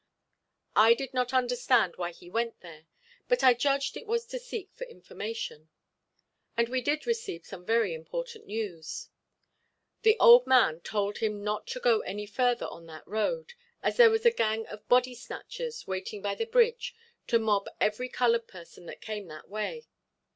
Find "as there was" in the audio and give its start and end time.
13.83-14.25